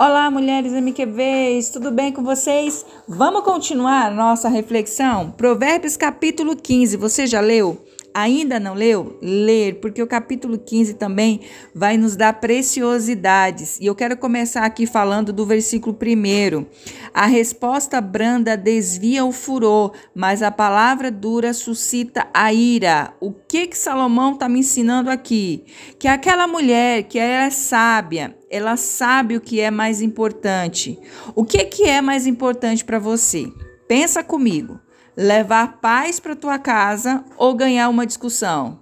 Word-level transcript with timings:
Olá, 0.00 0.30
mulheres 0.30 0.72
MQVs, 0.72 1.70
tudo 1.70 1.90
bem 1.90 2.12
com 2.12 2.22
vocês? 2.22 2.86
Vamos 3.08 3.42
continuar 3.42 4.14
nossa 4.14 4.48
reflexão? 4.48 5.32
Provérbios 5.32 5.96
capítulo 5.96 6.54
15, 6.54 6.96
você 6.96 7.26
já 7.26 7.40
leu? 7.40 7.84
Ainda 8.14 8.60
não 8.60 8.74
leu? 8.74 9.18
Ler, 9.20 9.80
porque 9.80 10.00
o 10.00 10.06
capítulo 10.06 10.56
15 10.56 10.94
também 10.94 11.40
vai 11.74 11.96
nos 11.96 12.14
dar 12.14 12.34
preciosidades. 12.34 13.76
E 13.80 13.86
eu 13.86 13.94
quero 13.96 14.16
começar 14.16 14.64
aqui 14.64 14.86
falando 14.86 15.32
do 15.32 15.44
versículo 15.44 15.98
1. 16.00 16.64
A 17.12 17.26
resposta 17.26 18.00
branda 18.00 18.56
desvia 18.56 19.24
o 19.24 19.32
furor, 19.32 19.92
mas 20.14 20.44
a 20.44 20.52
palavra 20.52 21.10
dura 21.10 21.52
suscita 21.52 22.28
a 22.32 22.52
ira. 22.52 23.14
O 23.20 23.32
que 23.32 23.66
que 23.66 23.76
Salomão 23.76 24.34
está 24.34 24.48
me 24.48 24.60
ensinando 24.60 25.10
aqui? 25.10 25.64
Que 25.98 26.06
aquela 26.06 26.46
mulher 26.46 27.02
que 27.02 27.18
ela 27.18 27.46
é 27.46 27.50
sábia, 27.50 28.37
ela 28.50 28.76
sabe 28.76 29.36
o 29.36 29.40
que 29.40 29.60
é 29.60 29.70
mais 29.70 30.00
importante. 30.00 30.98
O 31.34 31.44
que 31.44 31.64
que 31.64 31.84
é 31.84 32.00
mais 32.00 32.26
importante 32.26 32.84
para 32.84 32.98
você? 32.98 33.52
Pensa 33.86 34.22
comigo 34.22 34.80
levar 35.16 35.80
paz 35.80 36.20
para 36.20 36.36
tua 36.36 36.58
casa 36.58 37.24
ou 37.36 37.54
ganhar 37.54 37.88
uma 37.88 38.06
discussão? 38.06 38.80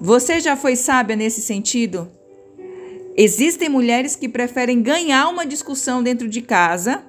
Você 0.00 0.40
já 0.40 0.56
foi 0.56 0.76
sábia 0.76 1.16
nesse 1.16 1.40
sentido? 1.40 2.10
Existem 3.16 3.68
mulheres 3.68 4.16
que 4.16 4.28
preferem 4.28 4.82
ganhar 4.82 5.28
uma 5.28 5.46
discussão 5.46 6.02
dentro 6.02 6.28
de 6.28 6.40
casa, 6.40 7.04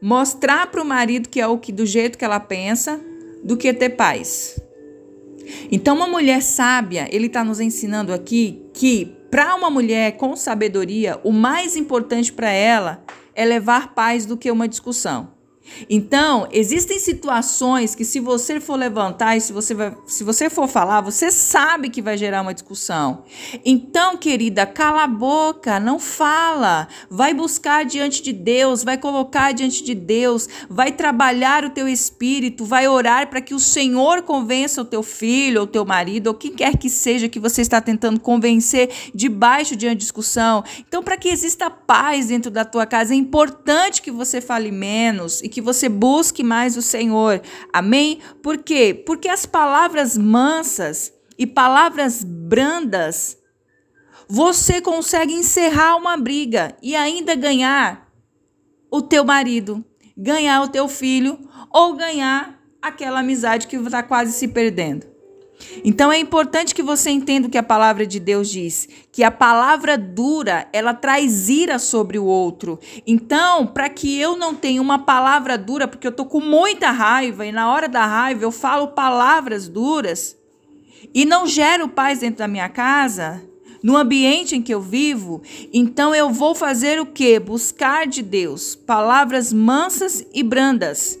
mostrar 0.00 0.70
para 0.70 0.82
o 0.82 0.84
marido 0.84 1.28
que 1.28 1.40
é 1.40 1.46
o 1.46 1.58
que 1.58 1.72
do 1.72 1.86
jeito 1.86 2.18
que 2.18 2.24
ela 2.24 2.38
pensa, 2.38 3.00
do 3.42 3.56
que 3.56 3.72
ter 3.72 3.90
paz. 3.90 4.60
Então, 5.70 5.96
uma 5.96 6.06
mulher 6.06 6.42
sábia, 6.42 7.08
ele 7.10 7.26
está 7.26 7.42
nos 7.42 7.60
ensinando 7.60 8.12
aqui 8.12 8.62
que 8.74 9.17
para 9.30 9.54
uma 9.54 9.68
mulher 9.68 10.16
com 10.16 10.34
sabedoria, 10.34 11.20
o 11.22 11.32
mais 11.32 11.76
importante 11.76 12.32
para 12.32 12.50
ela 12.50 13.02
é 13.34 13.44
levar 13.44 13.94
paz 13.94 14.24
do 14.24 14.36
que 14.36 14.50
uma 14.50 14.66
discussão. 14.66 15.37
Então, 15.88 16.48
existem 16.50 16.98
situações 16.98 17.94
que 17.94 18.04
se 18.04 18.20
você 18.20 18.60
for 18.60 18.76
levantar 18.76 19.36
e 19.36 19.40
se 19.40 19.52
você, 19.52 19.74
vai, 19.74 19.96
se 20.06 20.24
você 20.24 20.50
for 20.50 20.68
falar, 20.68 21.00
você 21.00 21.30
sabe 21.30 21.90
que 21.90 22.02
vai 22.02 22.16
gerar 22.16 22.42
uma 22.42 22.54
discussão. 22.54 23.24
Então, 23.64 24.16
querida, 24.16 24.66
cala 24.66 25.04
a 25.04 25.06
boca, 25.06 25.78
não 25.78 25.98
fala. 25.98 26.88
Vai 27.10 27.34
buscar 27.34 27.84
diante 27.84 28.22
de 28.22 28.32
Deus, 28.32 28.82
vai 28.82 28.98
colocar 28.98 29.52
diante 29.52 29.82
de 29.82 29.94
Deus, 29.94 30.48
vai 30.68 30.92
trabalhar 30.92 31.64
o 31.64 31.70
teu 31.70 31.88
espírito, 31.88 32.64
vai 32.64 32.88
orar 32.88 33.28
para 33.28 33.40
que 33.40 33.54
o 33.54 33.60
Senhor 33.60 34.22
convença 34.22 34.82
o 34.82 34.84
teu 34.84 35.02
filho, 35.02 35.60
ou 35.60 35.66
teu 35.66 35.84
marido, 35.84 36.28
ou 36.28 36.34
quem 36.34 36.52
quer 36.52 36.76
que 36.76 36.90
seja 36.90 37.28
que 37.28 37.40
você 37.40 37.62
está 37.62 37.80
tentando 37.80 38.20
convencer 38.20 38.90
debaixo 39.14 39.76
de 39.76 39.86
uma 39.86 39.96
discussão. 39.96 40.64
Então, 40.86 41.02
para 41.02 41.16
que 41.16 41.28
exista 41.28 41.70
paz 41.70 42.28
dentro 42.28 42.50
da 42.50 42.64
tua 42.64 42.86
casa, 42.86 43.14
é 43.14 43.16
importante 43.16 44.02
que 44.02 44.10
você 44.10 44.40
fale 44.40 44.70
menos 44.70 45.42
e 45.42 45.48
que 45.48 45.57
que 45.58 45.62
você 45.62 45.88
busque 45.88 46.44
mais 46.44 46.76
o 46.76 46.82
Senhor. 46.82 47.42
Amém? 47.72 48.20
Por 48.40 48.58
quê? 48.58 48.94
Porque 49.04 49.28
as 49.28 49.44
palavras 49.44 50.16
mansas 50.16 51.12
e 51.36 51.48
palavras 51.48 52.22
brandas, 52.22 53.36
você 54.28 54.80
consegue 54.80 55.34
encerrar 55.34 55.96
uma 55.96 56.16
briga 56.16 56.76
e 56.80 56.94
ainda 56.94 57.34
ganhar 57.34 58.08
o 58.88 59.02
teu 59.02 59.24
marido, 59.24 59.84
ganhar 60.16 60.62
o 60.62 60.68
teu 60.68 60.88
filho 60.88 61.36
ou 61.72 61.94
ganhar 61.94 62.62
aquela 62.80 63.18
amizade 63.18 63.66
que 63.66 63.74
está 63.74 64.00
quase 64.00 64.32
se 64.32 64.46
perdendo. 64.46 65.08
Então 65.84 66.12
é 66.12 66.18
importante 66.18 66.74
que 66.74 66.82
você 66.82 67.10
entenda 67.10 67.46
o 67.46 67.50
que 67.50 67.58
a 67.58 67.62
palavra 67.62 68.06
de 68.06 68.20
Deus 68.20 68.48
diz, 68.48 68.88
que 69.12 69.22
a 69.22 69.30
palavra 69.30 69.96
dura, 69.96 70.68
ela 70.72 70.94
traz 70.94 71.48
ira 71.48 71.78
sobre 71.78 72.18
o 72.18 72.24
outro. 72.24 72.78
Então, 73.06 73.66
para 73.66 73.88
que 73.88 74.18
eu 74.18 74.36
não 74.36 74.54
tenha 74.54 74.80
uma 74.80 75.00
palavra 75.00 75.56
dura, 75.58 75.88
porque 75.88 76.06
eu 76.06 76.12
tô 76.12 76.24
com 76.24 76.40
muita 76.40 76.90
raiva 76.90 77.46
e 77.46 77.52
na 77.52 77.72
hora 77.72 77.88
da 77.88 78.04
raiva 78.06 78.44
eu 78.44 78.52
falo 78.52 78.88
palavras 78.88 79.68
duras 79.68 80.36
e 81.14 81.24
não 81.24 81.46
gero 81.46 81.88
paz 81.88 82.20
dentro 82.20 82.38
da 82.38 82.48
minha 82.48 82.68
casa, 82.68 83.42
no 83.82 83.96
ambiente 83.96 84.56
em 84.56 84.62
que 84.62 84.74
eu 84.74 84.80
vivo, 84.80 85.40
então 85.72 86.14
eu 86.14 86.30
vou 86.30 86.54
fazer 86.54 87.00
o 87.00 87.06
quê? 87.06 87.38
Buscar 87.38 88.06
de 88.06 88.22
Deus 88.22 88.74
palavras 88.74 89.52
mansas 89.52 90.26
e 90.34 90.42
brandas 90.42 91.18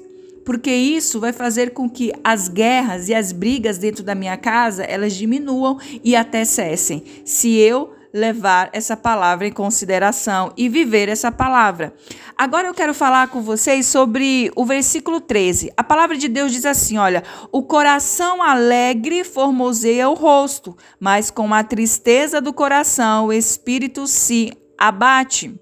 porque 0.48 0.70
isso 0.70 1.20
vai 1.20 1.30
fazer 1.30 1.74
com 1.74 1.90
que 1.90 2.10
as 2.24 2.48
guerras 2.48 3.10
e 3.10 3.14
as 3.14 3.32
brigas 3.32 3.76
dentro 3.76 4.02
da 4.02 4.14
minha 4.14 4.34
casa 4.34 4.82
elas 4.82 5.14
diminuam 5.14 5.78
e 6.02 6.16
até 6.16 6.42
cessem. 6.42 7.04
Se 7.22 7.54
eu 7.58 7.92
levar 8.14 8.70
essa 8.72 8.96
palavra 8.96 9.46
em 9.46 9.52
consideração 9.52 10.50
e 10.56 10.66
viver 10.66 11.10
essa 11.10 11.30
palavra. 11.30 11.92
Agora 12.34 12.66
eu 12.66 12.72
quero 12.72 12.94
falar 12.94 13.28
com 13.28 13.42
vocês 13.42 13.84
sobre 13.88 14.50
o 14.56 14.64
versículo 14.64 15.20
13. 15.20 15.70
A 15.76 15.84
palavra 15.84 16.16
de 16.16 16.28
Deus 16.28 16.50
diz 16.50 16.64
assim: 16.64 16.96
olha, 16.96 17.22
o 17.52 17.62
coração 17.62 18.42
alegre 18.42 19.24
formoseia 19.24 20.08
o 20.08 20.14
rosto, 20.14 20.74
mas 20.98 21.30
com 21.30 21.52
a 21.52 21.62
tristeza 21.62 22.40
do 22.40 22.54
coração 22.54 23.26
o 23.26 23.32
espírito 23.34 24.06
se 24.06 24.50
abate. 24.78 25.60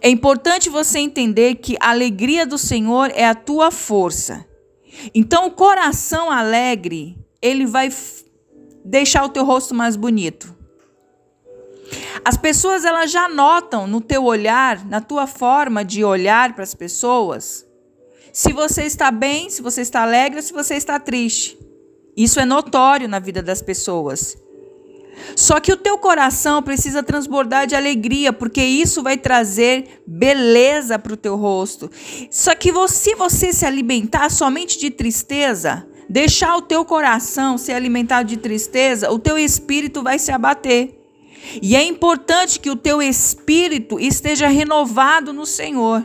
É 0.00 0.08
importante 0.08 0.68
você 0.68 0.98
entender 0.98 1.56
que 1.56 1.76
a 1.80 1.90
alegria 1.90 2.46
do 2.46 2.58
Senhor 2.58 3.10
é 3.14 3.26
a 3.26 3.34
tua 3.34 3.70
força. 3.70 4.44
Então, 5.14 5.46
o 5.46 5.50
coração 5.50 6.30
alegre, 6.30 7.16
ele 7.40 7.66
vai 7.66 7.88
deixar 8.84 9.24
o 9.24 9.28
teu 9.28 9.44
rosto 9.44 9.74
mais 9.74 9.96
bonito. 9.96 10.54
As 12.24 12.36
pessoas 12.36 12.84
elas 12.84 13.10
já 13.10 13.28
notam 13.28 13.86
no 13.86 14.00
teu 14.00 14.24
olhar, 14.24 14.84
na 14.86 15.00
tua 15.00 15.26
forma 15.26 15.84
de 15.84 16.04
olhar 16.04 16.54
para 16.54 16.64
as 16.64 16.74
pessoas, 16.74 17.66
se 18.32 18.52
você 18.52 18.84
está 18.84 19.10
bem, 19.10 19.50
se 19.50 19.60
você 19.60 19.80
está 19.80 20.02
alegre 20.02 20.38
ou 20.38 20.42
se 20.42 20.52
você 20.52 20.74
está 20.74 21.00
triste. 21.00 21.58
Isso 22.16 22.38
é 22.38 22.44
notório 22.44 23.08
na 23.08 23.18
vida 23.18 23.42
das 23.42 23.60
pessoas. 23.60 24.36
Só 25.36 25.60
que 25.60 25.72
o 25.72 25.76
teu 25.76 25.98
coração 25.98 26.62
precisa 26.62 27.02
transbordar 27.02 27.66
de 27.66 27.74
alegria, 27.74 28.32
porque 28.32 28.62
isso 28.62 29.02
vai 29.02 29.16
trazer 29.16 30.02
beleza 30.06 30.98
para 30.98 31.12
o 31.12 31.16
teu 31.16 31.36
rosto. 31.36 31.90
Só 32.30 32.54
que 32.54 32.72
se 32.88 33.14
você 33.14 33.52
se 33.52 33.64
alimentar 33.64 34.30
somente 34.30 34.78
de 34.78 34.90
tristeza, 34.90 35.86
deixar 36.08 36.56
o 36.56 36.62
teu 36.62 36.84
coração 36.84 37.56
ser 37.56 37.72
alimentado 37.72 38.28
de 38.28 38.36
tristeza, 38.36 39.10
o 39.10 39.18
teu 39.18 39.38
espírito 39.38 40.02
vai 40.02 40.18
se 40.18 40.32
abater. 40.32 40.98
E 41.62 41.74
é 41.74 41.82
importante 41.82 42.60
que 42.60 42.70
o 42.70 42.76
teu 42.76 43.00
espírito 43.00 43.98
esteja 43.98 44.48
renovado 44.48 45.32
no 45.32 45.46
Senhor. 45.46 46.04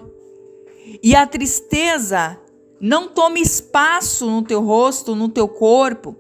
E 1.04 1.16
a 1.16 1.26
tristeza 1.26 2.40
não 2.80 3.08
tome 3.08 3.42
espaço 3.42 4.30
no 4.30 4.44
teu 4.44 4.62
rosto, 4.62 5.16
no 5.16 5.28
teu 5.28 5.48
corpo. 5.48 6.16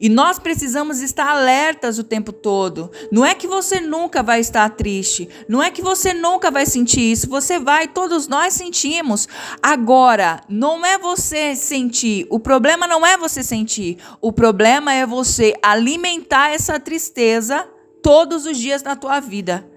E 0.00 0.08
nós 0.08 0.38
precisamos 0.38 1.00
estar 1.00 1.28
alertas 1.28 1.98
o 1.98 2.04
tempo 2.04 2.32
todo. 2.32 2.90
Não 3.10 3.24
é 3.24 3.34
que 3.34 3.46
você 3.46 3.80
nunca 3.80 4.22
vai 4.22 4.40
estar 4.40 4.68
triste, 4.70 5.28
não 5.48 5.62
é 5.62 5.70
que 5.70 5.80
você 5.80 6.12
nunca 6.12 6.50
vai 6.50 6.66
sentir 6.66 7.12
isso, 7.12 7.28
você 7.28 7.58
vai, 7.58 7.88
todos 7.88 8.28
nós 8.28 8.52
sentimos. 8.52 9.28
Agora, 9.62 10.42
não 10.48 10.84
é 10.84 10.98
você 10.98 11.56
sentir, 11.56 12.26
o 12.28 12.38
problema 12.38 12.86
não 12.86 13.06
é 13.06 13.16
você 13.16 13.42
sentir, 13.42 13.98
o 14.20 14.32
problema 14.32 14.92
é 14.92 15.06
você 15.06 15.54
alimentar 15.62 16.50
essa 16.50 16.78
tristeza 16.78 17.66
todos 18.02 18.44
os 18.44 18.58
dias 18.58 18.82
na 18.82 18.96
tua 18.96 19.20
vida 19.20 19.69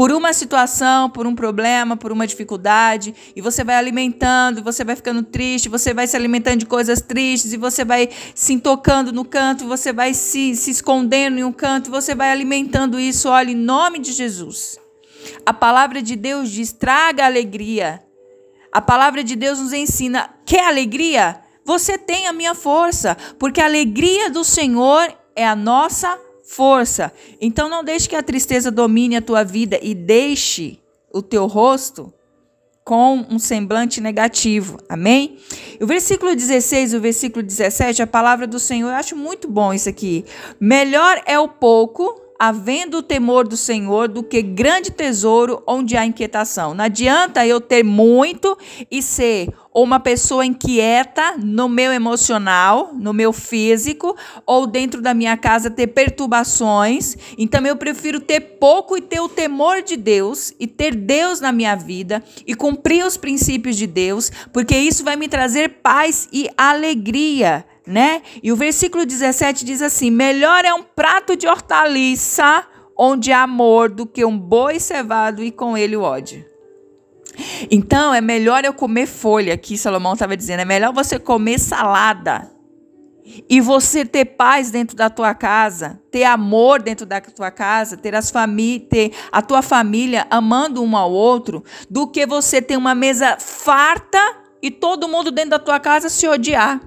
por 0.00 0.12
uma 0.12 0.32
situação, 0.32 1.10
por 1.10 1.26
um 1.26 1.34
problema, 1.34 1.94
por 1.94 2.10
uma 2.10 2.26
dificuldade, 2.26 3.14
e 3.36 3.42
você 3.42 3.62
vai 3.62 3.76
alimentando, 3.76 4.64
você 4.64 4.82
vai 4.82 4.96
ficando 4.96 5.22
triste, 5.22 5.68
você 5.68 5.92
vai 5.92 6.06
se 6.06 6.16
alimentando 6.16 6.60
de 6.60 6.64
coisas 6.64 7.02
tristes, 7.02 7.52
e 7.52 7.58
você 7.58 7.84
vai 7.84 8.08
se 8.34 8.54
intocando 8.54 9.12
no 9.12 9.26
canto, 9.26 9.68
você 9.68 9.92
vai 9.92 10.14
se, 10.14 10.56
se 10.56 10.70
escondendo 10.70 11.38
em 11.38 11.44
um 11.44 11.52
canto, 11.52 11.90
você 11.90 12.14
vai 12.14 12.30
alimentando 12.30 12.98
isso, 12.98 13.28
olha, 13.28 13.50
em 13.50 13.54
nome 13.54 13.98
de 13.98 14.12
Jesus. 14.12 14.78
A 15.44 15.52
palavra 15.52 16.00
de 16.00 16.16
Deus 16.16 16.50
diz: 16.50 16.72
traga 16.72 17.26
alegria. 17.26 18.02
A 18.72 18.80
palavra 18.80 19.22
de 19.22 19.36
Deus 19.36 19.58
nos 19.58 19.74
ensina: 19.74 20.30
quer 20.46 20.66
alegria? 20.66 21.42
Você 21.62 21.98
tem 21.98 22.26
a 22.26 22.32
minha 22.32 22.54
força, 22.54 23.18
porque 23.38 23.60
a 23.60 23.66
alegria 23.66 24.30
do 24.30 24.44
Senhor 24.44 25.14
é 25.36 25.46
a 25.46 25.54
nossa 25.54 26.08
força 26.08 26.29
força. 26.50 27.12
Então 27.40 27.68
não 27.68 27.84
deixe 27.84 28.08
que 28.08 28.16
a 28.16 28.22
tristeza 28.22 28.72
domine 28.72 29.16
a 29.16 29.22
tua 29.22 29.44
vida 29.44 29.78
e 29.80 29.94
deixe 29.94 30.80
o 31.12 31.22
teu 31.22 31.46
rosto 31.46 32.12
com 32.84 33.24
um 33.30 33.38
semblante 33.38 34.00
negativo. 34.00 34.78
Amém? 34.88 35.38
O 35.80 35.86
versículo 35.86 36.34
16 36.34 36.92
e 36.92 36.96
o 36.96 37.00
versículo 37.00 37.44
17, 37.44 38.02
a 38.02 38.06
palavra 38.06 38.48
do 38.48 38.58
Senhor, 38.58 38.88
eu 38.88 38.96
acho 38.96 39.14
muito 39.14 39.48
bom 39.48 39.72
isso 39.72 39.88
aqui. 39.88 40.24
Melhor 40.58 41.22
é 41.24 41.38
o 41.38 41.46
pouco 41.46 42.20
havendo 42.40 42.96
o 42.96 43.02
temor 43.02 43.46
do 43.46 43.54
Senhor, 43.54 44.08
do 44.08 44.22
que 44.22 44.40
grande 44.40 44.90
tesouro 44.90 45.62
onde 45.66 45.94
há 45.94 46.06
inquietação. 46.06 46.72
Não 46.72 46.86
adianta 46.86 47.46
eu 47.46 47.60
ter 47.60 47.84
muito 47.84 48.56
e 48.90 49.02
ser 49.02 49.50
uma 49.74 50.00
pessoa 50.00 50.44
inquieta 50.46 51.36
no 51.36 51.68
meu 51.68 51.92
emocional, 51.92 52.92
no 52.94 53.12
meu 53.12 53.30
físico, 53.30 54.16
ou 54.46 54.66
dentro 54.66 55.02
da 55.02 55.12
minha 55.12 55.36
casa 55.36 55.70
ter 55.70 55.88
perturbações. 55.88 57.14
Então 57.36 57.64
eu 57.66 57.76
prefiro 57.76 58.18
ter 58.18 58.40
pouco 58.40 58.96
e 58.96 59.02
ter 59.02 59.20
o 59.20 59.28
temor 59.28 59.82
de 59.82 59.98
Deus 59.98 60.54
e 60.58 60.66
ter 60.66 60.94
Deus 60.94 61.42
na 61.42 61.52
minha 61.52 61.76
vida 61.76 62.24
e 62.46 62.54
cumprir 62.54 63.04
os 63.04 63.18
princípios 63.18 63.76
de 63.76 63.86
Deus, 63.86 64.32
porque 64.50 64.74
isso 64.74 65.04
vai 65.04 65.14
me 65.14 65.28
trazer 65.28 65.80
paz 65.82 66.26
e 66.32 66.48
alegria 66.56 67.66
né? 67.90 68.22
E 68.42 68.52
o 68.52 68.56
versículo 68.56 69.04
17 69.04 69.64
diz 69.64 69.82
assim: 69.82 70.10
Melhor 70.10 70.64
é 70.64 70.72
um 70.72 70.82
prato 70.82 71.36
de 71.36 71.46
hortaliça 71.46 72.64
onde 72.96 73.32
há 73.32 73.42
amor 73.42 73.90
do 73.90 74.06
que 74.06 74.24
um 74.24 74.38
boi 74.38 74.78
cevado 74.78 75.42
e 75.42 75.50
com 75.50 75.76
ele 75.76 75.96
o 75.96 76.02
ódio. 76.02 76.44
Então 77.70 78.12
é 78.14 78.20
melhor 78.20 78.64
eu 78.64 78.74
comer 78.74 79.06
folha, 79.06 79.54
aqui 79.54 79.76
Salomão 79.76 80.12
estava 80.12 80.36
dizendo, 80.36 80.60
é 80.60 80.64
melhor 80.64 80.92
você 80.92 81.18
comer 81.18 81.58
salada 81.58 82.50
e 83.48 83.60
você 83.60 84.04
ter 84.04 84.24
paz 84.24 84.70
dentro 84.70 84.96
da 84.96 85.08
tua 85.08 85.34
casa, 85.34 86.00
ter 86.10 86.24
amor 86.24 86.82
dentro 86.82 87.06
da 87.06 87.20
tua 87.20 87.50
casa, 87.50 87.96
ter, 87.96 88.14
as 88.14 88.32
ter 88.88 89.12
a 89.30 89.40
tua 89.40 89.62
família 89.62 90.26
amando 90.30 90.82
um 90.82 90.96
ao 90.96 91.12
outro, 91.12 91.64
do 91.88 92.06
que 92.06 92.26
você 92.26 92.60
ter 92.60 92.76
uma 92.76 92.94
mesa 92.94 93.36
farta 93.38 94.18
e 94.60 94.70
todo 94.70 95.08
mundo 95.08 95.30
dentro 95.30 95.50
da 95.50 95.58
tua 95.58 95.78
casa 95.78 96.08
se 96.08 96.26
odiar. 96.28 96.80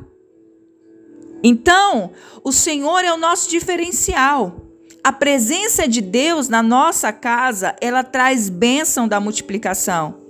Então, 1.44 2.12
o 2.44 2.51
Senhor 2.51 3.04
é 3.04 3.12
o 3.12 3.18
nosso 3.18 3.50
diferencial. 3.50 4.62
A 5.04 5.12
presença 5.12 5.86
de 5.86 6.00
Deus 6.00 6.48
na 6.48 6.63
nossa 6.63 7.12
casa, 7.12 7.75
ela 7.81 8.04
traz 8.04 8.50
bênção 8.50 9.06
da 9.07 9.19
multiplicação. 9.19 10.22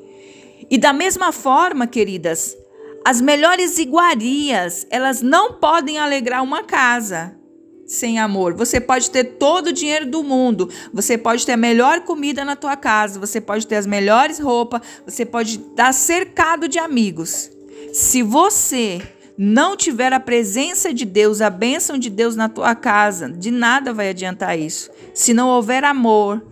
E 0.70 0.78
da 0.80 0.92
mesma 0.92 1.32
forma, 1.32 1.86
queridas, 1.86 2.58
as 3.06 3.22
melhores 3.22 3.78
iguarias, 3.78 4.88
elas 4.90 5.22
não 5.22 5.54
podem 5.54 6.00
alegrar 6.00 6.42
uma 6.42 6.64
casa 6.64 7.38
sem 7.86 8.18
amor. 8.18 8.56
Você 8.56 8.80
pode 8.80 9.12
ter 9.12 9.24
todo 9.24 9.68
o 9.68 9.74
dinheiro 9.74 10.06
do 10.06 10.24
mundo, 10.24 10.70
você 10.92 11.18
pode 11.18 11.46
ter 11.46 11.52
a 11.52 11.58
melhor 11.58 12.02
comida 12.02 12.44
na 12.44 12.56
tua 12.56 12.76
casa, 12.76 13.20
você 13.20 13.40
pode 13.40 13.68
ter 13.68 13.76
as 13.76 13.86
melhores 13.86 14.40
roupas, 14.40 14.82
você 15.06 15.26
pode 15.26 15.60
estar 15.60 15.94
cercado 15.94 16.68
de 16.68 16.80
amigos. 16.80 17.52
Se 17.94 18.24
você 18.24 19.02
não 19.38 19.76
tiver 19.76 20.14
a 20.14 20.20
presença 20.20 20.94
de 20.94 21.06
Deus, 21.06 21.42
a 21.42 21.50
bênção 21.50 21.98
de 21.98 22.10
Deus 22.10 22.36
na 22.36 22.48
tua 22.48 22.76
casa, 22.76 23.30
de 23.30 23.50
nada 23.50 23.94
vai 23.94 24.10
adiantar 24.10 24.58
isso. 24.58 24.92
Se 25.14 25.34
não 25.34 25.50
houver 25.50 25.84
amor, 25.84 26.46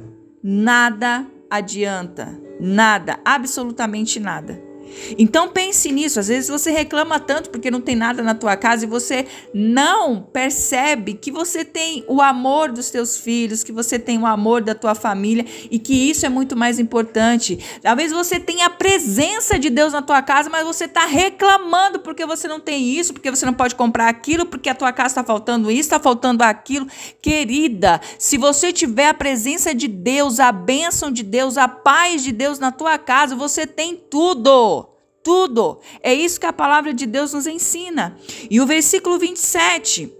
nada 0.44 1.26
adianta. 1.50 2.30
Nada, 2.60 3.20
absolutamente 3.26 4.20
nada. 4.20 4.71
Então 5.18 5.50
pense 5.50 5.92
nisso. 5.92 6.20
Às 6.20 6.28
vezes 6.28 6.50
você 6.50 6.72
reclama 6.72 7.20
tanto 7.20 7.50
porque 7.50 7.72
não 7.72 7.82
tem 7.82 7.96
nada 7.96 8.22
na 8.24 8.36
tua 8.36 8.56
casa 8.56 8.86
e 8.86 8.88
você 8.88 9.26
não 9.54 10.22
percebe 10.22 11.14
que 11.14 11.32
você 11.32 11.64
tem 11.64 12.04
o 12.08 12.22
amor 12.22 12.72
dos 12.72 12.90
teus 12.90 13.18
filhos, 13.18 13.64
que 13.64 13.72
você 13.72 13.98
tem 13.98 14.18
o 14.18 14.26
amor 14.26 14.62
da 14.62 14.76
tua 14.76 14.96
família 14.96 15.46
e 15.70 15.80
que 15.80 15.94
isso 16.10 16.26
é 16.26 16.30
muito 16.30 16.56
mais 16.56 16.80
importante. 16.80 17.60
Talvez 17.82 18.12
você 18.12 18.40
tenha 18.40 18.68
a 18.68 18.70
presença 18.70 19.58
de 19.58 19.70
Deus 19.70 19.94
na 19.94 20.02
tua 20.02 20.22
casa, 20.22 20.50
mas 20.50 20.66
você 20.66 20.86
está 20.86 21.06
reclamando 21.06 22.00
porque 22.00 22.26
você 22.26 22.48
não 22.48 22.60
tem 22.60 22.90
isso, 22.98 23.14
porque 23.14 23.30
você 23.30 23.46
não 23.46 23.54
pode 23.54 23.76
comprar 23.76 24.08
aquilo, 24.08 24.46
porque 24.46 24.70
a 24.70 24.76
tua 24.76 24.92
casa 24.92 25.08
está 25.08 25.24
faltando 25.24 25.72
isso, 25.72 25.82
está 25.82 26.00
faltando 26.00 26.44
aquilo. 26.44 26.88
Querida, 27.22 28.02
se 28.18 28.38
você 28.38 28.72
tiver 28.72 29.08
a 29.08 29.14
presença 29.14 29.74
de 29.74 29.88
Deus, 29.88 30.40
a 30.40 30.52
bênção 30.52 31.12
de 31.12 31.24
Deus, 31.24 31.58
a 31.58 31.68
paz 31.68 32.24
de 32.24 32.32
Deus 32.32 32.60
na 32.60 32.72
tua 32.72 32.98
casa, 32.98 33.36
você 33.36 33.66
tem 33.66 33.96
tudo 33.96 34.81
tudo. 35.24 35.80
É 36.02 36.14
isso 36.14 36.40
que 36.40 36.46
a 36.46 36.54
palavra 36.54 36.94
de 36.94 37.06
Deus 37.06 37.34
nos 37.34 37.48
ensina. 37.48 38.18
E 38.50 38.60
o 38.60 38.66
versículo 38.66 39.18
27, 39.18 40.12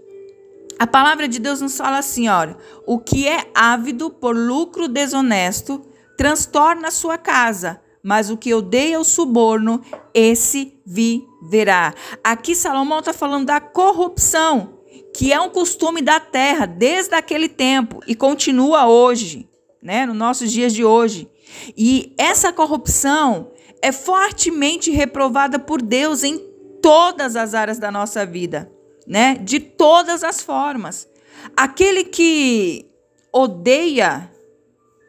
a 0.78 0.86
palavra 0.86 1.28
de 1.28 1.38
Deus 1.38 1.60
nos 1.60 1.76
fala 1.76 1.98
assim: 1.98 2.28
olha, 2.28 2.56
o 2.86 2.98
que 2.98 3.28
é 3.28 3.50
ávido 3.54 4.10
por 4.10 4.36
lucro 4.36 4.88
desonesto 4.88 5.82
transtorna 6.16 6.88
a 6.88 6.90
sua 6.90 7.16
casa, 7.16 7.80
mas 8.02 8.30
o 8.30 8.36
que 8.36 8.52
odeia 8.52 8.98
o 8.98 9.04
suborno, 9.04 9.80
esse 10.12 10.80
viverá. 10.84 11.94
Aqui 12.22 12.54
Salomão 12.54 12.98
está 12.98 13.12
falando 13.12 13.46
da 13.46 13.60
corrupção, 13.60 14.80
que 15.14 15.32
é 15.32 15.40
um 15.40 15.50
costume 15.50 16.02
da 16.02 16.18
terra 16.18 16.66
desde 16.66 17.14
aquele 17.14 17.48
tempo 17.48 18.00
e 18.06 18.14
continua 18.14 18.86
hoje, 18.86 19.48
né, 19.80 20.04
nos 20.04 20.16
nossos 20.16 20.50
dias 20.50 20.72
de 20.72 20.84
hoje. 20.84 21.28
E 21.76 22.12
essa 22.18 22.52
corrupção 22.52 23.51
é 23.82 23.90
fortemente 23.90 24.92
reprovada 24.92 25.58
por 25.58 25.82
Deus 25.82 26.22
em 26.22 26.38
todas 26.80 27.34
as 27.34 27.52
áreas 27.52 27.78
da 27.78 27.90
nossa 27.90 28.24
vida, 28.24 28.72
né? 29.06 29.34
De 29.34 29.58
todas 29.58 30.22
as 30.22 30.40
formas. 30.40 31.08
Aquele 31.56 32.04
que 32.04 32.86
odeia 33.32 34.30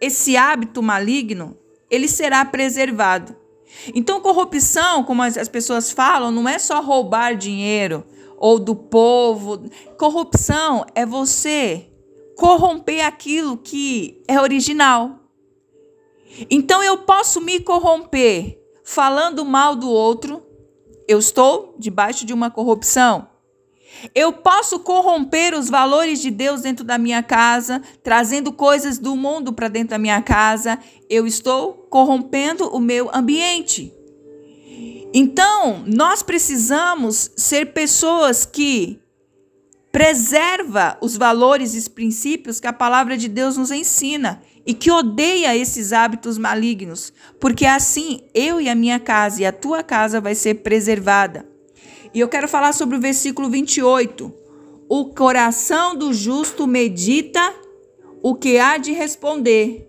esse 0.01 0.35
hábito 0.35 0.81
maligno, 0.81 1.55
ele 1.89 2.07
será 2.07 2.43
preservado. 2.43 3.35
Então, 3.93 4.21
corrupção, 4.21 5.03
como 5.03 5.21
as 5.21 5.47
pessoas 5.47 5.91
falam, 5.91 6.31
não 6.31 6.49
é 6.49 6.57
só 6.57 6.81
roubar 6.81 7.35
dinheiro 7.35 8.03
ou 8.37 8.57
do 8.57 8.75
povo. 8.75 9.69
Corrupção 9.97 10.85
é 10.95 11.05
você 11.05 11.87
corromper 12.35 13.05
aquilo 13.05 13.57
que 13.57 14.23
é 14.27 14.39
original. 14.39 15.19
Então, 16.49 16.81
eu 16.83 16.99
posso 16.99 17.39
me 17.39 17.59
corromper 17.59 18.62
falando 18.83 19.45
mal 19.45 19.75
do 19.75 19.89
outro, 19.89 20.43
eu 21.07 21.19
estou 21.19 21.75
debaixo 21.77 22.25
de 22.25 22.33
uma 22.33 22.49
corrupção. 22.49 23.27
Eu 24.13 24.33
posso 24.33 24.79
corromper 24.79 25.57
os 25.57 25.69
valores 25.69 26.19
de 26.19 26.31
Deus 26.31 26.61
dentro 26.61 26.83
da 26.83 26.97
minha 26.97 27.21
casa, 27.21 27.81
trazendo 28.01 28.51
coisas 28.51 28.97
do 28.97 29.15
mundo 29.15 29.53
para 29.53 29.67
dentro 29.67 29.89
da 29.89 29.99
minha 29.99 30.21
casa. 30.21 30.79
Eu 31.09 31.27
estou 31.27 31.73
corrompendo 31.89 32.67
o 32.69 32.79
meu 32.79 33.09
ambiente. 33.13 33.93
Então, 35.13 35.83
nós 35.85 36.23
precisamos 36.23 37.31
ser 37.37 37.67
pessoas 37.73 38.45
que 38.45 38.99
preserva 39.93 40.97
os 41.01 41.15
valores 41.15 41.75
e 41.75 41.77
os 41.77 41.87
princípios 41.87 42.59
que 42.59 42.65
a 42.65 42.73
palavra 42.73 43.15
de 43.15 43.27
Deus 43.27 43.57
nos 43.57 43.69
ensina 43.69 44.41
e 44.65 44.73
que 44.73 44.89
odeia 44.89 45.55
esses 45.55 45.93
hábitos 45.93 46.35
malignos, 46.35 47.13
porque 47.39 47.63
assim 47.63 48.21
eu 48.33 48.59
e 48.59 48.67
a 48.67 48.73
minha 48.73 48.99
casa 48.99 49.43
e 49.43 49.45
a 49.45 49.51
tua 49.51 49.83
casa 49.83 50.19
vai 50.19 50.33
ser 50.33 50.55
preservada. 50.55 51.47
E 52.11 52.19
eu 52.19 52.27
quero 52.27 52.47
falar 52.47 52.73
sobre 52.73 52.97
o 52.97 52.99
versículo 52.99 53.51
28. 53.51 54.33
O 54.89 55.13
coração 55.13 55.95
do 55.95 56.11
justo 56.11 56.65
medita 56.65 57.53
o 58.23 58.33
que 58.33 58.57
há 58.57 58.77
de 58.77 58.93
responder, 58.93 59.87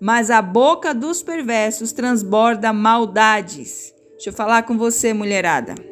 mas 0.00 0.30
a 0.30 0.40
boca 0.40 0.94
dos 0.94 1.22
perversos 1.22 1.92
transborda 1.92 2.72
maldades. 2.72 3.92
Deixa 4.12 4.30
eu 4.30 4.32
falar 4.32 4.62
com 4.62 4.78
você, 4.78 5.12
mulherada. 5.12 5.91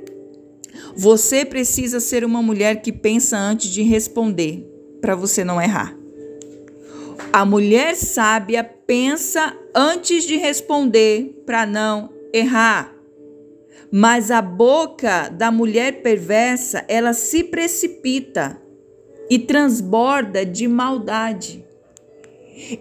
Você 0.96 1.44
precisa 1.44 2.00
ser 2.00 2.25
uma 2.25 2.42
mulher 2.42 2.82
que 2.82 2.92
pensa 2.92 3.37
antes 3.37 3.70
de 3.70 3.82
responder, 3.82 4.66
para 5.00 5.14
você 5.14 5.44
não 5.44 5.60
errar. 5.60 5.96
A 7.32 7.44
mulher 7.44 7.94
sábia 7.94 8.64
pensa 8.64 9.56
antes 9.75 10.25
de 10.25 10.37
responder 10.37 11.42
para 11.46 11.64
não 11.64 12.10
errar. 12.32 12.94
Mas 13.92 14.30
a 14.30 14.40
boca 14.40 15.28
da 15.28 15.50
mulher 15.50 16.02
perversa, 16.02 16.84
ela 16.88 17.12
se 17.12 17.44
precipita 17.44 18.60
e 19.28 19.38
transborda 19.38 20.44
de 20.44 20.66
maldade. 20.66 21.64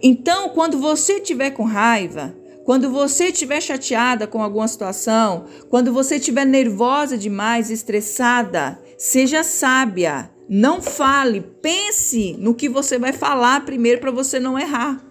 Então, 0.02 0.50
quando 0.50 0.78
você 0.78 1.14
estiver 1.14 1.52
com 1.52 1.64
raiva, 1.64 2.36
quando 2.70 2.92
você 2.92 3.30
estiver 3.30 3.60
chateada 3.60 4.28
com 4.28 4.44
alguma 4.44 4.68
situação, 4.68 5.46
quando 5.72 5.92
você 5.92 6.18
estiver 6.18 6.46
nervosa 6.46 7.18
demais, 7.18 7.72
estressada, 7.72 8.80
seja 8.96 9.44
sábia. 9.44 10.30
Não 10.48 10.80
fale, 10.80 11.42
pense 11.64 12.36
no 12.38 12.54
que 12.54 12.70
você 12.70 13.00
vai 13.00 13.12
falar 13.12 13.66
primeiro 13.66 14.00
para 14.00 14.12
você 14.12 14.40
não 14.40 14.60
errar. 14.60 15.04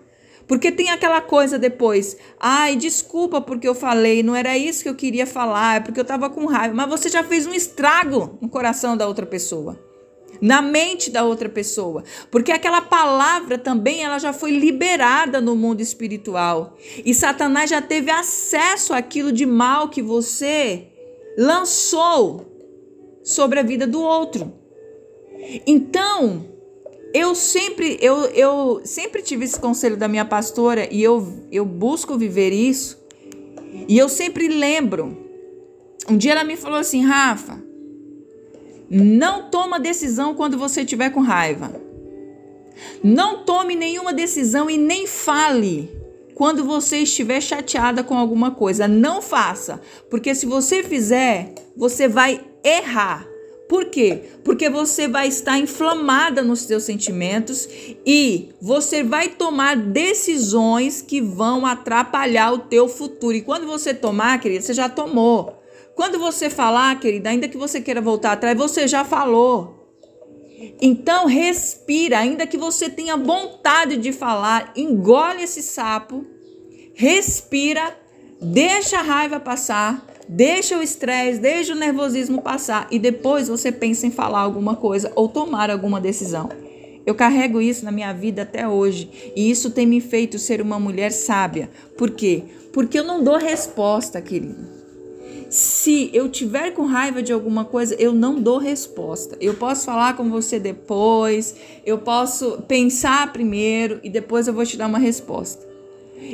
Porque 0.46 0.70
tem 0.70 0.90
aquela 0.90 1.20
coisa 1.20 1.58
depois, 1.58 2.16
ai, 2.38 2.76
desculpa 2.76 3.40
porque 3.40 3.66
eu 3.66 3.74
falei, 3.74 4.22
não 4.22 4.36
era 4.36 4.56
isso 4.56 4.84
que 4.84 4.88
eu 4.88 4.94
queria 4.94 5.26
falar, 5.26 5.78
é 5.78 5.80
porque 5.80 5.98
eu 5.98 6.02
estava 6.02 6.30
com 6.30 6.46
raiva. 6.46 6.76
Mas 6.76 6.88
você 6.88 7.08
já 7.08 7.24
fez 7.24 7.44
um 7.44 7.52
estrago 7.52 8.38
no 8.40 8.48
coração 8.48 8.96
da 8.96 9.08
outra 9.08 9.26
pessoa, 9.26 9.76
na 10.40 10.62
mente 10.62 11.10
da 11.10 11.24
outra 11.24 11.48
pessoa. 11.48 12.04
Porque 12.30 12.52
aquela 12.52 12.80
palavra 12.80 13.58
também, 13.58 14.02
ela 14.02 14.18
já 14.18 14.32
foi 14.32 14.50
liberada 14.52 15.40
no 15.40 15.54
mundo 15.54 15.80
espiritual. 15.80 16.76
E 17.04 17.14
Satanás 17.14 17.70
já 17.70 17.82
teve 17.82 18.10
acesso 18.10 18.92
àquilo 18.92 19.32
de 19.32 19.46
mal 19.46 19.88
que 19.88 20.02
você 20.02 20.88
lançou 21.36 22.46
sobre 23.22 23.58
a 23.60 23.62
vida 23.62 23.86
do 23.86 24.00
outro. 24.00 24.52
Então, 25.66 26.46
eu 27.14 27.34
sempre 27.34 27.98
eu, 28.00 28.24
eu 28.26 28.80
sempre 28.84 29.22
tive 29.22 29.44
esse 29.44 29.58
conselho 29.58 29.96
da 29.96 30.08
minha 30.08 30.24
pastora 30.24 30.88
e 30.92 31.02
eu, 31.02 31.46
eu 31.50 31.64
busco 31.64 32.18
viver 32.18 32.52
isso. 32.52 32.98
E 33.88 33.96
eu 33.96 34.08
sempre 34.08 34.48
lembro. 34.48 35.26
Um 36.08 36.16
dia 36.16 36.32
ela 36.32 36.44
me 36.44 36.56
falou 36.56 36.78
assim, 36.78 37.04
Rafa, 37.04 37.62
não 38.90 39.50
toma 39.50 39.78
decisão 39.78 40.34
quando 40.34 40.56
você 40.56 40.82
estiver 40.82 41.10
com 41.10 41.20
raiva. 41.20 41.72
Não 43.02 43.44
tome 43.44 43.74
nenhuma 43.74 44.12
decisão 44.12 44.70
e 44.70 44.76
nem 44.78 45.06
fale 45.06 45.90
quando 46.34 46.64
você 46.64 46.98
estiver 46.98 47.40
chateada 47.40 48.04
com 48.04 48.16
alguma 48.16 48.52
coisa. 48.52 48.86
Não 48.86 49.20
faça, 49.20 49.80
porque 50.08 50.34
se 50.34 50.46
você 50.46 50.82
fizer, 50.82 51.52
você 51.76 52.08
vai 52.08 52.40
errar. 52.64 53.26
Por 53.68 53.86
quê? 53.86 54.22
Porque 54.42 54.70
você 54.70 55.06
vai 55.06 55.28
estar 55.28 55.58
inflamada 55.58 56.40
nos 56.40 56.60
seus 56.60 56.84
sentimentos 56.84 57.68
e 58.06 58.48
você 58.62 59.02
vai 59.02 59.28
tomar 59.28 59.76
decisões 59.76 61.02
que 61.02 61.20
vão 61.20 61.66
atrapalhar 61.66 62.52
o 62.52 62.58
teu 62.60 62.88
futuro. 62.88 63.36
E 63.36 63.42
quando 63.42 63.66
você 63.66 63.92
tomar, 63.92 64.40
querida, 64.40 64.62
você 64.62 64.72
já 64.72 64.88
tomou. 64.88 65.57
Quando 65.98 66.16
você 66.16 66.48
falar, 66.48 67.00
querida, 67.00 67.30
ainda 67.30 67.48
que 67.48 67.58
você 67.58 67.80
queira 67.80 68.00
voltar 68.00 68.30
atrás, 68.30 68.56
você 68.56 68.86
já 68.86 69.04
falou. 69.04 69.90
Então 70.80 71.26
respira, 71.26 72.20
ainda 72.20 72.46
que 72.46 72.56
você 72.56 72.88
tenha 72.88 73.16
vontade 73.16 73.96
de 73.96 74.12
falar, 74.12 74.72
engole 74.76 75.42
esse 75.42 75.60
sapo, 75.60 76.24
respira, 76.94 77.98
deixa 78.40 79.00
a 79.00 79.02
raiva 79.02 79.40
passar 79.40 80.06
Deixa 80.30 80.76
o 80.76 80.82
estresse, 80.82 81.40
deixa 81.40 81.72
o 81.72 81.76
nervosismo 81.76 82.42
passar 82.42 82.86
e 82.90 82.98
depois 82.98 83.48
você 83.48 83.72
pensa 83.72 84.06
em 84.06 84.10
falar 84.10 84.40
alguma 84.40 84.76
coisa 84.76 85.10
ou 85.16 85.26
tomar 85.26 85.70
alguma 85.70 85.98
decisão. 86.00 86.50
Eu 87.06 87.14
carrego 87.14 87.62
isso 87.62 87.82
na 87.84 87.90
minha 87.90 88.12
vida 88.12 88.42
até 88.42 88.68
hoje 88.68 89.32
e 89.34 89.50
isso 89.50 89.70
tem 89.70 89.86
me 89.86 90.02
feito 90.02 90.38
ser 90.38 90.60
uma 90.60 90.78
mulher 90.78 91.10
sábia. 91.10 91.70
Por 91.96 92.10
quê? 92.10 92.44
Porque 92.74 92.98
eu 92.98 93.04
não 93.04 93.24
dou 93.24 93.38
resposta, 93.38 94.20
querida. 94.20 94.77
Se 95.48 96.10
eu 96.12 96.28
tiver 96.28 96.72
com 96.72 96.84
raiva 96.84 97.22
de 97.22 97.32
alguma 97.32 97.64
coisa, 97.64 97.94
eu 97.94 98.12
não 98.12 98.40
dou 98.40 98.58
resposta. 98.58 99.36
Eu 99.40 99.54
posso 99.54 99.86
falar 99.86 100.14
com 100.16 100.28
você 100.28 100.58
depois, 100.58 101.56
eu 101.86 101.98
posso 101.98 102.62
pensar 102.68 103.32
primeiro 103.32 103.98
e 104.02 104.10
depois 104.10 104.46
eu 104.46 104.52
vou 104.52 104.66
te 104.66 104.76
dar 104.76 104.86
uma 104.86 104.98
resposta. 104.98 105.66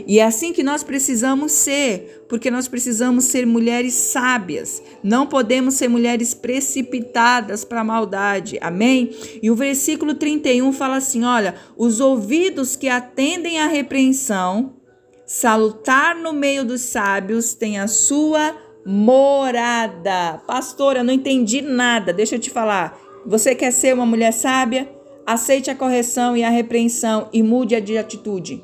E 0.06 0.18
é 0.18 0.24
assim 0.24 0.52
que 0.52 0.62
nós 0.62 0.82
precisamos 0.82 1.52
ser, 1.52 2.24
porque 2.28 2.50
nós 2.50 2.66
precisamos 2.66 3.24
ser 3.24 3.46
mulheres 3.46 3.94
sábias. 3.94 4.82
Não 5.02 5.26
podemos 5.26 5.74
ser 5.74 5.88
mulheres 5.88 6.34
precipitadas 6.34 7.64
para 7.64 7.82
a 7.82 7.84
maldade. 7.84 8.58
Amém? 8.60 9.14
E 9.42 9.50
o 9.50 9.54
versículo 9.54 10.14
31 10.14 10.72
fala 10.72 10.96
assim: 10.96 11.22
olha, 11.22 11.54
os 11.76 12.00
ouvidos 12.00 12.76
que 12.76 12.88
atendem 12.88 13.60
à 13.60 13.66
repreensão, 13.66 14.74
salutar 15.26 16.16
no 16.16 16.32
meio 16.32 16.64
dos 16.64 16.80
sábios, 16.80 17.54
tem 17.54 17.78
a 17.78 17.86
sua 17.86 18.63
morada. 18.84 20.42
Pastora, 20.46 21.02
não 21.02 21.12
entendi 21.12 21.62
nada. 21.62 22.12
Deixa 22.12 22.36
eu 22.36 22.40
te 22.40 22.50
falar. 22.50 22.98
Você 23.26 23.54
quer 23.54 23.70
ser 23.70 23.94
uma 23.94 24.06
mulher 24.06 24.32
sábia? 24.32 24.88
Aceite 25.26 25.70
a 25.70 25.74
correção 25.74 26.36
e 26.36 26.44
a 26.44 26.50
repreensão 26.50 27.28
e 27.32 27.42
mude 27.42 27.80
de 27.80 27.96
atitude. 27.96 28.62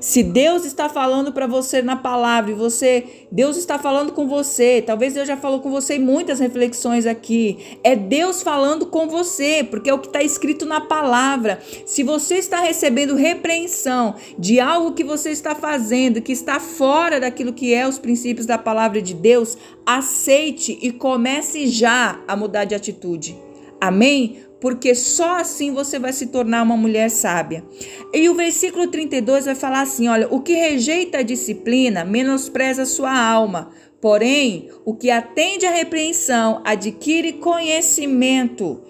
Se 0.00 0.22
Deus 0.22 0.64
está 0.64 0.88
falando 0.88 1.32
para 1.32 1.46
você 1.46 1.82
na 1.82 1.96
palavra 1.96 2.50
e 2.50 2.54
você, 2.54 3.04
Deus 3.30 3.56
está 3.56 3.78
falando 3.78 4.12
com 4.12 4.28
você, 4.28 4.82
talvez 4.84 5.14
Deus 5.14 5.26
já 5.26 5.36
falou 5.36 5.60
com 5.60 5.70
você 5.70 5.96
em 5.96 6.00
muitas 6.00 6.38
reflexões 6.38 7.06
aqui. 7.06 7.78
É 7.82 7.96
Deus 7.96 8.42
falando 8.42 8.86
com 8.86 9.08
você, 9.08 9.64
porque 9.64 9.90
é 9.90 9.94
o 9.94 9.98
que 9.98 10.08
está 10.08 10.22
escrito 10.22 10.66
na 10.66 10.80
palavra. 10.80 11.60
Se 11.84 12.02
você 12.02 12.36
está 12.36 12.60
recebendo 12.60 13.14
repreensão 13.14 14.14
de 14.38 14.60
algo 14.60 14.92
que 14.92 15.04
você 15.04 15.30
está 15.30 15.54
fazendo, 15.54 16.20
que 16.20 16.32
está 16.32 16.60
fora 16.60 17.18
daquilo 17.20 17.52
que 17.52 17.74
é 17.74 17.86
os 17.86 17.98
princípios 17.98 18.46
da 18.46 18.58
palavra 18.58 19.02
de 19.02 19.14
Deus, 19.14 19.56
aceite 19.84 20.78
e 20.82 20.90
comece 20.90 21.66
já 21.66 22.20
a 22.26 22.36
mudar 22.36 22.64
de 22.64 22.74
atitude. 22.74 23.36
Amém? 23.80 24.45
Porque 24.66 24.96
só 24.96 25.36
assim 25.36 25.72
você 25.72 25.96
vai 25.96 26.12
se 26.12 26.26
tornar 26.26 26.60
uma 26.64 26.76
mulher 26.76 27.08
sábia. 27.08 27.64
E 28.12 28.28
o 28.28 28.34
versículo 28.34 28.88
32 28.88 29.44
vai 29.44 29.54
falar 29.54 29.82
assim: 29.82 30.08
olha, 30.08 30.26
o 30.28 30.40
que 30.40 30.54
rejeita 30.54 31.18
a 31.18 31.22
disciplina 31.22 32.04
menospreza 32.04 32.84
sua 32.84 33.16
alma, 33.16 33.70
porém, 34.00 34.68
o 34.84 34.92
que 34.92 35.08
atende 35.08 35.64
à 35.64 35.70
repreensão 35.70 36.62
adquire 36.64 37.34
conhecimento. 37.34 38.82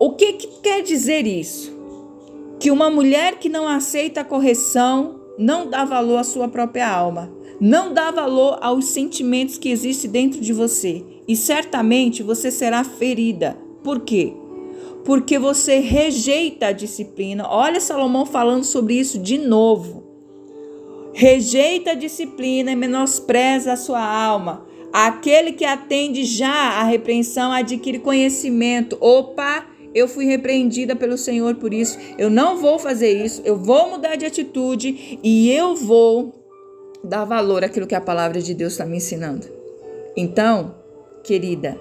O 0.00 0.16
que, 0.16 0.32
que 0.32 0.48
quer 0.60 0.82
dizer 0.82 1.28
isso? 1.28 1.72
Que 2.58 2.72
uma 2.72 2.90
mulher 2.90 3.38
que 3.38 3.48
não 3.48 3.68
aceita 3.68 4.22
a 4.22 4.24
correção 4.24 5.20
não 5.38 5.70
dá 5.70 5.84
valor 5.84 6.18
à 6.18 6.24
sua 6.24 6.48
própria 6.48 6.88
alma, 6.88 7.32
não 7.60 7.94
dá 7.94 8.10
valor 8.10 8.58
aos 8.60 8.86
sentimentos 8.86 9.58
que 9.58 9.68
existem 9.68 10.10
dentro 10.10 10.40
de 10.40 10.52
você, 10.52 11.04
e 11.28 11.36
certamente 11.36 12.20
você 12.20 12.50
será 12.50 12.82
ferida. 12.82 13.56
Por 13.84 14.00
quê? 14.00 14.34
Porque 15.04 15.38
você 15.38 15.78
rejeita 15.78 16.68
a 16.68 16.72
disciplina. 16.72 17.46
Olha 17.48 17.80
Salomão 17.80 18.24
falando 18.24 18.64
sobre 18.64 18.94
isso 18.94 19.18
de 19.18 19.38
novo. 19.38 20.02
Rejeita 21.12 21.92
a 21.92 21.94
disciplina 21.94 22.72
e 22.72 22.76
menospreza 22.76 23.72
a 23.72 23.76
sua 23.76 24.02
alma. 24.02 24.66
Aquele 24.92 25.52
que 25.52 25.64
atende 25.64 26.24
já 26.24 26.80
à 26.80 26.84
repreensão 26.84 27.52
adquire 27.52 27.98
conhecimento. 27.98 28.96
Opa, 29.00 29.66
eu 29.94 30.08
fui 30.08 30.24
repreendida 30.24 30.96
pelo 30.96 31.16
Senhor 31.18 31.54
por 31.56 31.72
isso. 31.72 31.98
Eu 32.18 32.30
não 32.30 32.56
vou 32.56 32.78
fazer 32.78 33.10
isso. 33.24 33.42
Eu 33.44 33.56
vou 33.56 33.90
mudar 33.90 34.16
de 34.16 34.24
atitude 34.24 35.18
e 35.22 35.50
eu 35.52 35.76
vou 35.76 36.34
dar 37.02 37.24
valor 37.24 37.62
àquilo 37.62 37.86
que 37.86 37.94
a 37.94 38.00
palavra 38.00 38.40
de 38.40 38.54
Deus 38.54 38.72
está 38.72 38.86
me 38.86 38.96
ensinando. 38.96 39.46
Então, 40.16 40.74
querida, 41.22 41.78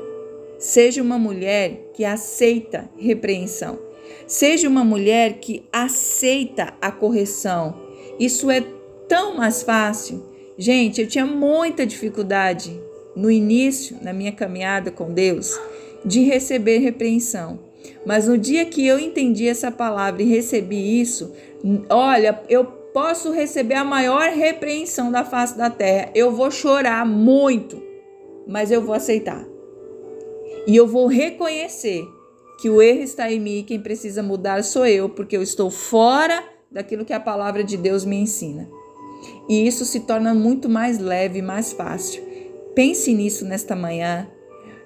Seja 0.63 1.01
uma 1.01 1.20
mulher 1.20 1.89
que 1.93 2.05
aceita 2.05 2.89
repreensão. 2.98 3.77
Seja 4.25 4.70
uma 4.70 4.86
mulher 4.86 5.39
que 5.41 5.67
aceita 5.74 6.74
a 6.82 6.89
correção. 6.89 7.75
Isso 8.17 8.50
é 8.50 8.63
tão 9.10 9.36
mais 9.36 9.62
fácil. 9.62 10.24
Gente, 10.58 11.01
eu 11.01 11.08
tinha 11.08 11.25
muita 11.25 11.86
dificuldade 11.86 12.79
no 13.13 13.29
início, 13.29 13.98
na 14.01 14.13
minha 14.13 14.32
caminhada 14.32 14.89
com 14.89 15.12
Deus, 15.12 15.60
de 16.05 16.24
receber 16.24 16.77
repreensão. 16.77 17.60
Mas 18.05 18.29
no 18.29 18.38
dia 18.38 18.63
que 18.63 18.88
eu 18.88 18.98
entendi 18.98 19.46
essa 19.46 19.70
palavra 19.70 20.22
e 20.22 20.29
recebi 20.29 21.01
isso, 21.01 21.34
olha, 21.89 22.41
eu 22.48 22.63
posso 22.63 23.34
receber 23.34 23.75
a 23.75 23.84
maior 23.84 24.29
repreensão 24.29 25.12
da 25.12 25.25
face 25.25 25.58
da 25.58 25.70
terra. 25.70 26.10
Eu 26.15 26.32
vou 26.32 26.50
chorar 26.50 27.05
muito, 27.05 27.84
mas 28.48 28.72
eu 28.72 28.82
vou 28.82 28.96
aceitar. 28.96 29.53
E 30.65 30.75
eu 30.75 30.88
vou 30.88 31.08
reconhecer 31.08 32.08
que 32.60 32.70
o 32.70 32.82
erro 32.82 33.01
está 33.01 33.32
em 33.32 33.39
mim 33.39 33.60
e 33.60 33.63
quem 33.63 33.79
precisa 33.79 34.24
mudar 34.24 34.63
sou 34.63 34.86
eu, 34.86 35.10
porque 35.10 35.36
eu 35.36 35.43
estou 35.43 35.70
fora 35.70 36.43
daquilo 36.72 37.05
que 37.05 37.13
a 37.13 37.20
palavra 37.20 37.63
de 37.63 37.75
Deus 37.75 38.05
me 38.05 38.15
ensina. 38.15 38.70
E 39.50 39.67
isso 39.67 39.86
se 39.86 40.01
torna 40.01 40.34
muito 40.34 40.70
mais 40.70 41.00
leve 41.00 41.41
mais 41.41 41.74
fácil. 41.74 42.24
Pense 42.74 43.13
nisso 43.13 43.46
nesta 43.46 43.75
manhã. 43.75 44.27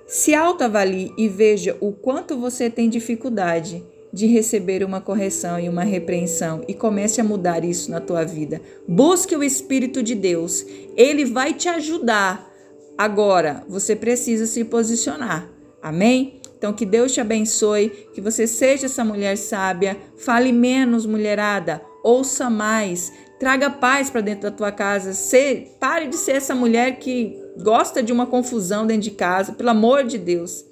Se 0.05 0.33
autoavalie 0.33 1.13
e 1.17 1.27
veja 1.27 1.77
o 1.79 1.91
quanto 1.91 2.37
você 2.37 2.69
tem 2.69 2.89
dificuldade 2.89 3.83
de 4.11 4.25
receber 4.25 4.83
uma 4.83 5.01
correção 5.01 5.59
e 5.59 5.69
uma 5.69 5.83
repreensão 5.83 6.63
e 6.67 6.73
comece 6.73 7.19
a 7.21 7.23
mudar 7.23 7.63
isso 7.63 7.91
na 7.91 7.99
tua 7.99 8.23
vida. 8.23 8.61
Busque 8.87 9.35
o 9.35 9.43
Espírito 9.43 10.01
de 10.01 10.15
Deus, 10.15 10.65
ele 10.95 11.25
vai 11.25 11.53
te 11.53 11.67
ajudar. 11.69 12.51
Agora, 12.97 13.63
você 13.67 13.95
precisa 13.95 14.47
se 14.47 14.63
posicionar. 14.63 15.56
Amém? 15.87 16.41
Então 16.57 16.73
que 16.73 16.85
Deus 16.85 17.13
te 17.13 17.21
abençoe, 17.21 17.89
que 18.13 18.19
você 18.19 18.47
seja 18.47 18.87
essa 18.87 19.03
mulher 19.03 19.37
sábia, 19.37 19.97
fale 20.17 20.51
menos, 20.51 21.05
mulherada, 21.05 21.81
ouça 22.03 22.49
mais, 22.49 23.13
traga 23.39 23.69
paz 23.69 24.09
para 24.09 24.21
dentro 24.21 24.49
da 24.49 24.51
tua 24.51 24.71
casa. 24.71 25.13
Se, 25.13 25.67
pare 25.79 26.07
de 26.07 26.15
ser 26.15 26.37
essa 26.37 26.55
mulher 26.55 26.97
que 26.97 27.39
gosta 27.61 28.01
de 28.01 28.11
uma 28.11 28.25
confusão 28.25 28.87
dentro 28.87 29.03
de 29.03 29.11
casa, 29.11 29.53
pelo 29.53 29.69
amor 29.69 30.03
de 30.03 30.17
Deus. 30.17 30.65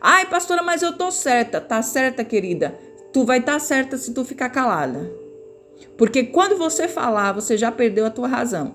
Ai, 0.00 0.26
pastora, 0.26 0.62
mas 0.62 0.82
eu 0.82 0.94
tô 0.94 1.10
certa. 1.10 1.60
Tá 1.60 1.82
certa, 1.82 2.24
querida. 2.24 2.78
Tu 3.12 3.24
vai 3.24 3.38
estar 3.38 3.52
tá 3.52 3.58
certa 3.58 3.96
se 3.96 4.12
tu 4.12 4.24
ficar 4.24 4.50
calada. 4.50 5.10
Porque 5.96 6.24
quando 6.24 6.56
você 6.56 6.88
falar, 6.88 7.32
você 7.32 7.56
já 7.56 7.70
perdeu 7.70 8.06
a 8.06 8.10
tua 8.10 8.28
razão. 8.28 8.74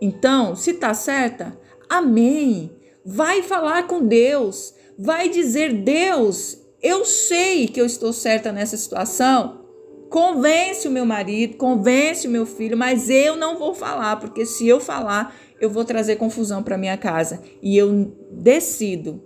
Então, 0.00 0.54
se 0.54 0.74
tá 0.74 0.94
certa, 0.94 1.56
amém. 1.88 2.70
Vai 3.04 3.42
falar 3.42 3.86
com 3.86 4.04
Deus 4.04 4.74
vai 4.98 5.28
dizer: 5.28 5.72
Deus, 5.72 6.58
eu 6.82 7.04
sei 7.04 7.68
que 7.68 7.80
eu 7.80 7.86
estou 7.86 8.12
certa 8.12 8.52
nessa 8.52 8.76
situação. 8.76 9.64
Convence 10.08 10.86
o 10.86 10.90
meu 10.90 11.04
marido, 11.04 11.56
convence 11.56 12.28
o 12.28 12.30
meu 12.30 12.46
filho, 12.46 12.76
mas 12.76 13.10
eu 13.10 13.36
não 13.36 13.58
vou 13.58 13.74
falar, 13.74 14.20
porque 14.20 14.46
se 14.46 14.66
eu 14.66 14.78
falar, 14.78 15.36
eu 15.60 15.68
vou 15.68 15.84
trazer 15.84 16.16
confusão 16.16 16.62
para 16.62 16.78
minha 16.78 16.96
casa. 16.96 17.42
E 17.60 17.76
eu 17.76 18.12
decido 18.30 19.20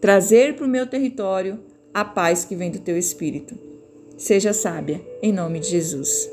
trazer 0.00 0.54
para 0.54 0.64
o 0.64 0.68
meu 0.68 0.86
território 0.86 1.60
a 1.92 2.04
paz 2.04 2.44
que 2.44 2.54
vem 2.54 2.70
do 2.70 2.78
teu 2.78 2.96
espírito. 2.96 3.58
Seja 4.16 4.52
sábia, 4.52 5.04
em 5.20 5.32
nome 5.32 5.58
de 5.58 5.68
Jesus. 5.68 6.30